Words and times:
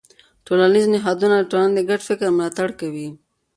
ټولنیز 0.45 0.85
نهادونه 0.93 1.35
د 1.37 1.43
ټولنې 1.51 1.73
د 1.75 1.79
ګډ 1.89 1.99
فکر 2.09 2.27
ملاتړ 2.37 2.69
کوي. 2.79 3.07